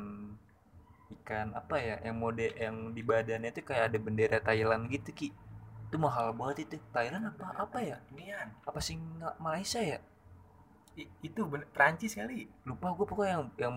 ikan 1.11 1.51
apa 1.59 1.75
ya 1.83 1.99
yang 2.07 2.15
mode 2.23 2.47
yang 2.55 2.95
di 2.95 3.03
badannya 3.03 3.51
tuh 3.51 3.67
kayak 3.67 3.91
ada 3.91 3.99
bendera 3.99 4.39
Thailand 4.39 4.87
gitu 4.87 5.11
ki. 5.11 5.35
Itu 5.91 5.99
mahal 5.99 6.31
banget 6.31 6.71
itu. 6.71 6.79
Thailand 6.95 7.27
apa 7.27 7.59
apa 7.59 7.79
ya? 7.83 7.99
Inian. 8.15 8.55
apa 8.63 8.79
sih 8.79 8.95
Malaysia 9.43 9.83
ya? 9.83 9.99
I- 10.95 11.11
itu 11.27 11.43
ben- 11.43 11.67
Prancis 11.75 12.15
kali. 12.15 12.47
Lupa 12.63 12.95
gue 12.95 13.03
pokoknya 13.03 13.33
yang 13.35 13.45
yang 13.59 13.75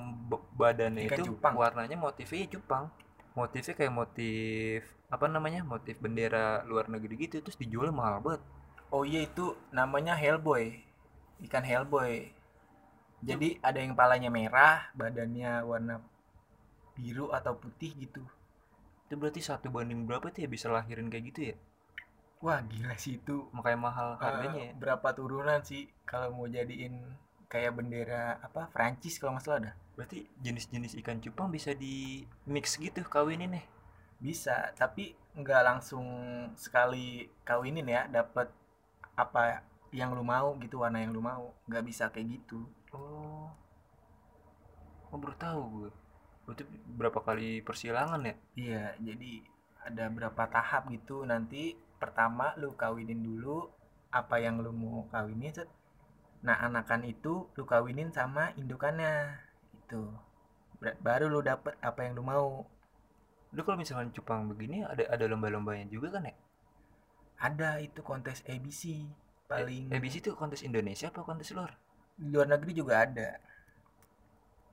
badannya 0.53 1.09
Ikan 1.09 1.17
itu 1.17 1.33
cupang. 1.33 1.57
warnanya 1.57 1.97
motifnya 1.97 2.45
cupang 2.53 2.93
motifnya 3.39 3.73
kayak 3.79 3.93
motif 4.01 4.79
apa 5.15 5.25
namanya 5.35 5.61
motif 5.73 5.95
bendera 6.03 6.47
luar 6.69 6.85
negeri 6.93 7.13
gitu 7.29 7.35
terus 7.45 7.57
dijual 7.61 7.89
mahal 7.99 8.17
banget. 8.25 8.41
Oh 8.95 9.03
iya 9.11 9.19
itu 9.27 9.45
namanya 9.77 10.13
Hellboy 10.21 10.65
ikan 11.45 11.65
Hellboy. 11.69 12.13
Jadi 13.29 13.49
ada 13.67 13.79
yang 13.83 13.93
palanya 13.99 14.29
merah 14.37 14.75
badannya 14.99 15.51
warna 15.69 15.95
biru 16.97 17.25
atau 17.37 17.53
putih 17.61 17.91
gitu. 18.03 18.23
Itu 19.07 19.13
berarti 19.19 19.39
satu 19.49 19.67
banding 19.75 20.01
berapa 20.07 20.27
tuh 20.33 20.41
ya 20.43 20.49
bisa 20.55 20.67
lahirin 20.75 21.07
kayak 21.11 21.25
gitu 21.31 21.39
ya? 21.51 21.55
Wah 22.45 22.59
gila 22.71 22.93
sih 23.03 23.13
itu. 23.19 23.35
Makanya 23.55 23.79
mahal 23.87 24.09
harganya 24.23 24.61
Eh, 24.61 24.69
ya. 24.69 24.73
berapa 24.81 25.07
turunan 25.17 25.59
sih 25.69 25.83
kalau 26.09 26.27
mau 26.37 26.47
jadiin 26.55 26.93
kayak 27.53 27.77
bendera 27.77 28.41
apa 28.41 28.73
Prancis 28.73 29.21
kalau 29.21 29.37
nggak 29.37 29.45
salah 29.45 29.61
dah 29.69 29.75
berarti 29.93 30.25
jenis-jenis 30.41 30.97
ikan 31.05 31.21
cupang 31.21 31.53
bisa 31.53 31.77
di 31.77 32.25
mix 32.49 32.81
gitu 32.81 33.05
kawinin 33.05 33.53
nih? 33.53 33.65
Bisa 34.17 34.73
tapi 34.73 35.13
nggak 35.37 35.61
langsung 35.61 36.05
sekali 36.57 37.29
kawinin 37.45 37.85
ya 37.85 38.09
dapat 38.09 38.49
apa 39.13 39.61
yang 39.93 40.17
lu 40.17 40.25
mau 40.25 40.57
gitu 40.57 40.81
warna 40.81 41.05
yang 41.05 41.13
lu 41.13 41.21
mau. 41.21 41.53
Nggak 41.69 41.83
bisa 41.85 42.09
kayak 42.09 42.41
gitu. 42.41 42.65
Oh. 42.89 43.53
Oh 45.13 45.17
baru 45.21 45.37
tahu 45.37 45.61
gue 45.69 45.91
berarti 46.43 46.63
berapa 46.89 47.19
kali 47.21 47.61
persilangan 47.61 48.25
ya? 48.25 48.35
Iya 48.57 48.83
jadi 48.97 49.31
ada 49.85 50.09
berapa 50.09 50.43
tahap 50.49 50.89
gitu. 50.89 51.21
Nanti 51.21 51.77
pertama 52.01 52.57
lu 52.57 52.73
kawinin 52.73 53.21
dulu 53.21 53.69
apa 54.09 54.41
yang 54.41 54.57
lu 54.57 54.73
mau 54.73 55.05
kawinin 55.13 55.53
set. 55.53 55.69
Nah 56.43 56.59
anakan 56.59 57.07
itu 57.07 57.47
lu 57.55 57.63
kawinin 57.63 58.11
sama 58.11 58.51
indukannya. 58.59 59.39
Itu 59.87 60.11
baru 60.99 61.31
lu 61.31 61.39
dapet 61.39 61.79
apa 61.79 62.03
yang 62.03 62.19
lu 62.19 62.23
mau. 62.23 62.67
Lu 63.53 63.61
kalau 63.63 63.79
misalkan 63.79 64.11
cupang 64.11 64.51
begini 64.51 64.83
ada 64.83 65.07
ada 65.07 65.25
lomba-lombanya 65.29 65.87
juga 65.87 66.19
kan 66.19 66.27
ya 66.27 66.35
ada 67.43 67.83
itu 67.83 67.99
kontes 67.99 68.39
ABC 68.47 69.03
paling 69.51 69.91
eh, 69.91 69.99
ABC 69.99 70.23
itu 70.23 70.31
kontes 70.39 70.63
Indonesia 70.63 71.11
apa 71.11 71.27
kontes 71.27 71.51
luar? 71.51 71.75
Di 72.15 72.31
luar 72.31 72.47
negeri 72.47 72.71
juga 72.71 73.03
ada. 73.03 73.29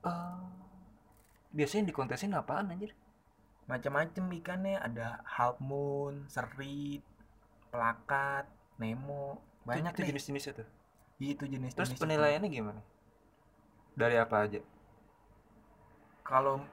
Eh, 0.07 0.43
biasanya 1.51 1.91
dikontesin 1.91 2.31
apaan 2.31 2.71
anjir? 2.71 2.95
Macam-macam 3.67 4.25
ikannya. 4.39 4.79
Ada 4.79 5.19
half 5.27 5.59
moon, 5.59 6.25
serit, 6.31 7.03
pelakat, 7.69 8.47
nemo, 8.79 9.43
banyak 9.67 9.91
itu 9.93 9.99
deh. 10.01 10.09
jenis-jenisnya 10.15 10.53
tuh 10.63 10.69
Itu 11.21 11.45
jenis-jenis. 11.45 11.77
terus 11.77 11.91
itu. 11.93 12.01
penilaiannya 12.01 12.49
gimana 12.49 12.81
dari 13.93 14.17
apa 14.17 14.35
aja 14.47 14.59
Kalau 16.23 16.63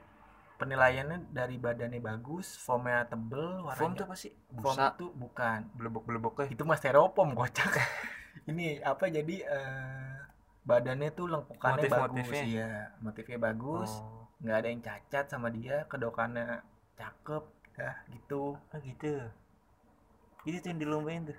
penilaiannya 0.57 1.35
dari 1.35 1.59
badannya 1.59 1.99
bagus, 2.01 2.55
foamnya 2.59 3.07
tebel, 3.11 3.63
warnanya 3.67 3.95
tuh 3.99 4.05
apa 4.07 4.17
sih 4.17 4.33
busa 4.51 4.95
itu 4.95 5.07
bukan. 5.15 5.61
belebok-belebok 5.75 6.33
kayak 6.39 6.51
Itu 6.55 6.63
mah 6.63 6.79
styrofoam 6.79 7.35
kocak. 7.35 7.75
Ini 8.51 8.79
apa 8.87 9.11
jadi 9.11 9.37
eh, 9.45 10.15
badannya 10.63 11.11
tuh 11.11 11.27
lengkukannya 11.27 11.91
bagus 11.91 11.91
Motif-motifnya? 11.91 12.43
ya, 12.47 12.71
motifnya 13.03 13.39
bagus, 13.41 13.91
oh, 13.99 14.31
nggak 14.43 14.57
ada 14.63 14.69
yang 14.71 14.83
cacat 14.85 15.25
sama 15.27 15.49
dia, 15.51 15.83
kedokannya 15.91 16.63
cakep, 16.95 17.45
dah 17.75 17.97
gitu. 18.11 18.59
ah 18.75 18.81
gitu 18.83 19.15
itu 20.43 20.57
tuh 20.59 20.69
yang 20.71 20.81
dilombain 20.81 21.23
tuh 21.29 21.39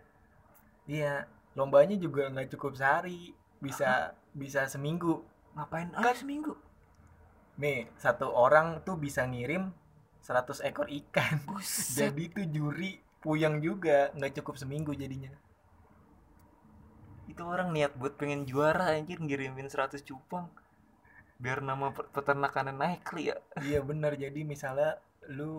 Iya, 0.90 1.30
lombanya 1.60 1.96
juga 2.06 2.24
nggak 2.34 2.50
cukup 2.54 2.74
sehari, 2.80 3.22
bisa 3.66 3.92
bisa 4.42 4.62
seminggu. 4.74 5.14
ngapain 5.56 5.90
ah 6.02 6.14
seminggu 6.22 6.54
Nih, 7.62 7.80
satu 8.04 8.28
orang 8.46 8.68
tuh 8.88 8.96
bisa 9.06 9.22
ngirim 9.32 9.64
100 10.26 10.58
ekor 10.70 10.88
ikan. 11.00 11.38
buset 11.46 12.14
Jadi 12.18 12.24
tuh 12.36 12.46
juri 12.56 12.92
puyeng 13.24 13.56
juga, 13.68 13.98
nggak 14.18 14.34
cukup 14.42 14.56
seminggu 14.62 14.92
jadinya. 15.02 15.32
itu 17.32 17.44
orang 17.54 17.70
niat 17.76 17.92
buat 18.00 18.14
pengen 18.20 18.42
juara 18.50 18.86
anjir 18.98 19.18
ngirimin 19.26 19.68
100 19.74 20.02
cupang 20.10 20.46
biar 21.44 21.60
nama 21.70 21.88
pe- 21.96 22.10
peternakannya 22.16 22.74
naik 22.82 23.02
kali 23.10 23.24
ya 23.32 23.38
Iya 23.66 23.80
bener, 23.90 24.14
jadi 24.24 24.40
misalnya 24.54 24.90
lu 25.38 25.52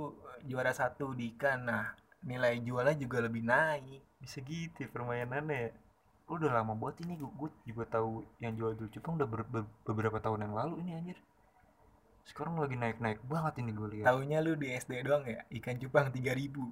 juara 0.50 0.72
satu 0.80 1.06
di 1.18 1.24
ikan, 1.32 1.58
nah 1.70 1.84
nilai 2.30 2.54
jualnya 2.66 2.94
juga 3.02 3.18
lebih 3.26 3.42
naik. 3.52 4.00
bisa 4.22 4.38
gitu 4.50 4.76
ya 4.84 4.88
permainannya 4.94 5.56
ya 5.64 5.70
Gua 6.30 6.38
udah 6.38 6.62
lama 6.62 6.78
banget 6.78 7.02
ini 7.10 7.18
gue 7.18 7.50
juga 7.66 7.84
tahu 7.90 8.22
yang 8.38 8.54
jual 8.54 8.78
jual 8.78 8.86
cupang 8.94 9.18
udah 9.18 9.26
ber- 9.26 9.50
ber- 9.50 9.72
beberapa 9.82 10.22
tahun 10.22 10.46
yang 10.46 10.54
lalu 10.54 10.74
ini 10.86 10.90
anjir. 10.94 11.18
Sekarang 12.22 12.54
lagi 12.62 12.78
naik 12.78 13.02
naik 13.02 13.18
banget 13.26 13.58
ini 13.58 13.74
gue 13.74 13.88
lihat. 13.98 14.06
Taunya 14.06 14.38
lu 14.38 14.54
di 14.54 14.70
SD 14.70 15.02
doang 15.02 15.26
ya, 15.26 15.42
ikan 15.58 15.74
cupang 15.82 16.06
3000 16.14 16.70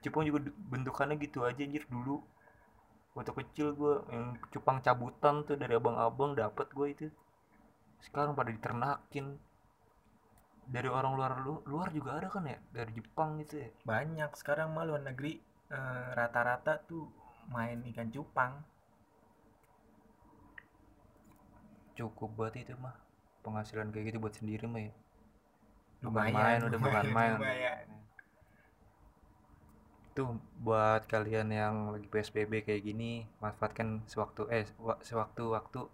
cupang 0.00 0.24
juga 0.24 0.48
bentukannya 0.72 1.20
gitu 1.20 1.44
aja 1.44 1.60
anjir 1.60 1.84
dulu. 1.84 2.24
Waktu 3.12 3.32
kecil 3.44 3.76
gue 3.76 3.94
yang 4.08 4.40
cupang 4.48 4.80
cabutan 4.80 5.44
tuh 5.44 5.60
dari 5.60 5.76
abang-abang 5.76 6.32
dapat 6.32 6.66
gue 6.72 6.86
itu. 6.96 7.06
Sekarang 8.00 8.32
pada 8.32 8.48
diternakin. 8.56 9.36
Dari 10.64 10.88
orang 10.88 11.12
luar 11.12 11.32
lu- 11.44 11.60
luar 11.68 11.92
juga 11.92 12.16
ada 12.16 12.32
kan 12.32 12.48
ya? 12.48 12.56
Dari 12.72 12.96
Jepang 12.96 13.36
gitu 13.44 13.60
ya? 13.60 13.68
Banyak. 13.84 14.32
Sekarang 14.40 14.72
mah 14.72 14.88
luar 14.88 15.04
negeri 15.04 15.36
eh, 15.68 16.08
rata-rata 16.16 16.80
tuh 16.88 17.04
main 17.50 17.78
ikan 17.90 18.08
cupang. 18.14 18.62
cukup 21.94 22.30
buat 22.34 22.54
itu 22.58 22.74
mah. 22.78 22.94
Penghasilan 23.46 23.88
kayak 23.94 24.04
gitu 24.12 24.18
buat 24.18 24.34
sendiri 24.34 24.66
mah 24.66 24.82
ya. 24.90 24.92
Bukan 26.02 26.10
lumayan 26.10 26.34
main 26.34 26.60
udah 26.68 26.78
bukan 26.80 27.06
main. 27.14 27.32
lumayan. 27.38 27.86
tuh 30.14 30.30
buat 30.62 31.10
kalian 31.10 31.50
yang 31.50 31.74
lagi 31.90 32.06
PSBB 32.06 32.62
kayak 32.62 32.86
gini 32.86 33.26
manfaatkan 33.42 33.98
sewaktu 34.06 34.46
eh 34.46 34.62
wa- 34.78 35.02
sewaktu-waktu 35.02 35.90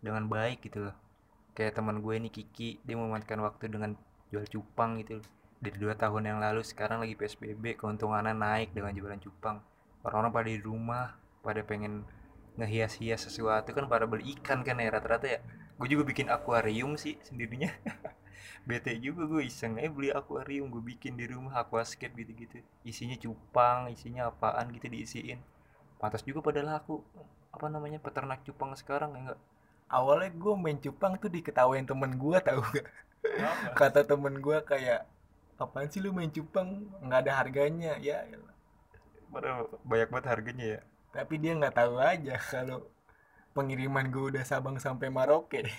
dengan 0.00 0.24
baik 0.24 0.64
gitu 0.64 0.88
loh. 0.88 0.96
Kayak 1.52 1.76
teman 1.76 2.00
gue 2.00 2.14
nih 2.16 2.32
Kiki 2.32 2.80
dia 2.80 2.96
memanfaatkan 2.96 3.44
waktu 3.44 3.68
dengan 3.68 3.92
jual 4.32 4.48
cupang 4.48 4.96
gitu 5.04 5.20
dari 5.60 5.76
dua 5.76 5.92
tahun 6.00 6.32
yang 6.32 6.38
lalu 6.40 6.64
sekarang 6.64 7.04
lagi 7.04 7.12
PSBB 7.12 7.76
keuntungannya 7.76 8.32
naik 8.32 8.72
dengan 8.72 8.96
jualan 8.96 9.20
cupang 9.20 9.60
orang-orang 10.06 10.32
pada 10.34 10.48
di 10.48 10.60
rumah 10.60 11.06
pada 11.42 11.60
pengen 11.62 12.04
ngehias-hias 12.58 13.30
sesuatu 13.30 13.70
kan 13.70 13.86
pada 13.86 14.04
beli 14.04 14.34
ikan 14.38 14.66
kan 14.66 14.82
ya 14.82 14.90
rata-rata 14.90 15.26
ya. 15.26 15.40
Gue 15.78 15.88
juga 15.94 16.02
bikin 16.06 16.26
akuarium 16.26 16.98
sih 16.98 17.18
sendirinya. 17.22 17.70
Bete 18.68 18.92
juga 18.98 19.24
gue 19.30 19.46
iseng 19.46 19.78
aja 19.78 19.88
beli 19.88 20.10
akuarium 20.10 20.68
gue 20.68 20.82
bikin 20.82 21.14
di 21.14 21.30
rumah 21.30 21.62
aquascape 21.62 22.12
gitu-gitu. 22.18 22.58
Isinya 22.82 23.14
cupang 23.14 23.88
isinya 23.94 24.28
apaan 24.30 24.74
gitu 24.74 24.90
diisiin. 24.90 25.38
Pantas 26.02 26.26
juga 26.26 26.42
pada 26.42 26.60
laku 26.66 27.02
apa 27.54 27.66
namanya 27.70 28.02
peternak 28.02 28.44
cupang 28.44 28.76
sekarang 28.76 29.16
ya 29.16 29.20
enggak 29.24 29.40
awalnya 29.88 30.28
gue 30.36 30.52
main 30.52 30.76
cupang 30.76 31.16
tuh 31.16 31.32
diketawain 31.32 31.88
temen 31.88 32.12
gue 32.20 32.36
tahu 32.48 32.60
gak 32.60 32.86
kata 33.72 34.04
temen 34.04 34.36
gue 34.38 34.58
kayak 34.68 35.08
apaan 35.58 35.90
sih 35.90 35.98
lu 35.98 36.14
main 36.14 36.30
cupang? 36.30 36.86
Nggak 37.02 37.20
ada 37.26 37.32
harganya. 37.42 37.92
Ya 37.98 38.24
banyak 39.84 40.08
banget 40.08 40.26
harganya 40.28 40.66
ya. 40.78 40.80
Tapi 41.12 41.34
dia 41.40 41.52
nggak 41.56 41.76
tahu 41.76 41.94
aja 42.00 42.36
kalau 42.38 42.88
pengiriman 43.56 44.06
gue 44.12 44.36
udah 44.36 44.44
Sabang 44.44 44.76
sampai 44.78 45.08
Maroke. 45.10 45.64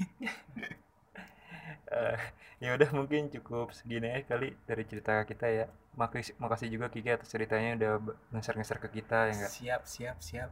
Eh, 1.89 2.21
ya 2.61 2.77
udah 2.77 2.85
mungkin 2.93 3.33
cukup 3.33 3.73
segini 3.73 4.13
aja 4.13 4.37
kali 4.37 4.53
dari 4.69 4.85
cerita 4.85 5.25
kita 5.25 5.49
ya. 5.49 5.65
Makasih 5.97 6.37
makasih 6.37 6.69
juga 6.69 6.93
Kiki 6.93 7.09
atas 7.09 7.33
ceritanya 7.33 7.73
udah 7.81 8.13
ngeser-ngeser 8.29 8.77
ke 8.77 9.01
kita 9.01 9.29
ya 9.29 9.33
enggak 9.33 9.49
siap 9.49 9.81
siap 9.89 10.17
siap. 10.21 10.49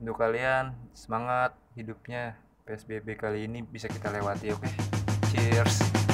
Untuk 0.00 0.16
kalian 0.16 0.72
semangat 0.96 1.52
hidupnya. 1.76 2.40
PSBB 2.62 3.18
kali 3.18 3.50
ini 3.50 3.60
bisa 3.66 3.90
kita 3.90 4.08
lewati 4.14 4.54
oke? 4.54 4.70
Cheers 5.34 6.11